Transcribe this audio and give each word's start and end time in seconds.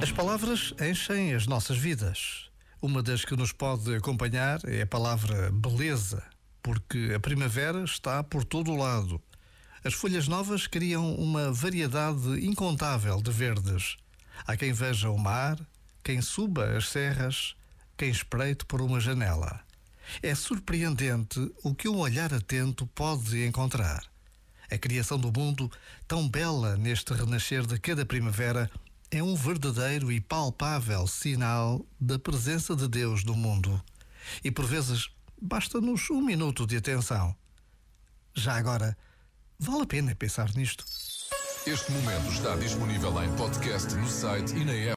As 0.00 0.12
palavras 0.12 0.72
enchem 0.80 1.34
as 1.34 1.48
nossas 1.48 1.76
vidas. 1.76 2.48
Uma 2.80 3.02
das 3.02 3.24
que 3.24 3.34
nos 3.34 3.50
pode 3.50 3.92
acompanhar 3.96 4.60
é 4.64 4.82
a 4.82 4.86
palavra 4.86 5.50
beleza, 5.50 6.22
porque 6.62 7.12
a 7.16 7.18
primavera 7.18 7.82
está 7.82 8.22
por 8.22 8.44
todo 8.44 8.70
o 8.70 8.76
lado. 8.76 9.20
As 9.82 9.94
folhas 9.94 10.28
novas 10.28 10.68
criam 10.68 11.14
uma 11.16 11.52
variedade 11.52 12.46
incontável 12.46 13.20
de 13.20 13.32
verdes. 13.32 13.96
Há 14.46 14.56
quem 14.56 14.72
veja 14.72 15.10
o 15.10 15.18
mar, 15.18 15.58
quem 16.04 16.22
suba 16.22 16.76
as 16.76 16.88
serras, 16.88 17.56
quem 17.96 18.08
espreite 18.08 18.64
por 18.66 18.80
uma 18.80 19.00
janela. 19.00 19.60
É 20.22 20.32
surpreendente 20.32 21.52
o 21.64 21.74
que 21.74 21.88
um 21.88 21.98
olhar 21.98 22.32
atento 22.32 22.86
pode 22.86 23.44
encontrar. 23.44 24.04
A 24.70 24.78
criação 24.78 25.18
do 25.18 25.32
mundo, 25.32 25.70
tão 26.06 26.28
bela 26.28 26.76
neste 26.76 27.12
renascer 27.12 27.66
de 27.66 27.78
cada 27.80 28.06
primavera, 28.06 28.70
é 29.10 29.22
um 29.22 29.34
verdadeiro 29.34 30.12
e 30.12 30.20
palpável 30.20 31.06
sinal 31.06 31.84
da 31.98 32.18
presença 32.18 32.76
de 32.76 32.86
Deus 32.86 33.24
no 33.24 33.34
mundo. 33.34 33.82
E 34.44 34.50
por 34.50 34.66
vezes 34.66 35.08
basta-nos 35.40 36.10
um 36.10 36.20
minuto 36.20 36.66
de 36.66 36.76
atenção. 36.76 37.34
Já 38.34 38.56
agora, 38.56 38.96
vale 39.58 39.82
a 39.82 39.86
pena 39.86 40.14
pensar 40.14 40.52
nisto. 40.54 40.84
Este 41.66 41.90
momento 41.92 42.28
está 42.32 42.54
disponível 42.56 43.22
em 43.22 43.34
podcast 43.36 43.94
no 43.94 44.08
site 44.08 44.54
e 44.54 44.64
na 44.64 44.72
app. 44.72 44.86